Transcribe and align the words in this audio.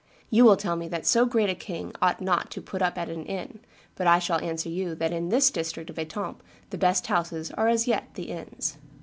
You 0.31 0.45
will 0.45 0.57
tell 0.57 0.75
me 0.75 0.87
that 0.87 1.05
so 1.05 1.27
great 1.27 1.51
a 1.51 1.53
king 1.53 1.93
ought 2.01 2.21
not 2.21 2.49
to 2.49 2.59
put 2.63 2.81
up 2.81 2.97
at 2.97 3.07
an 3.07 3.23
inn; 3.27 3.59
but 3.95 4.07
I 4.07 4.17
shall 4.17 4.39
answer 4.43 4.67
you 4.67 4.95
that 4.95 5.13
in 5.13 5.29
this 5.29 5.51
district 5.51 5.91
of 5.91 5.99
Etampes 5.99 6.41
the 6.71 6.79
best 6.79 7.05
houses 7.05 7.51
are 7.51 7.67
as 7.67 7.87
yet 7.87 8.05
the 8.15 8.31
inns. 8.31 8.79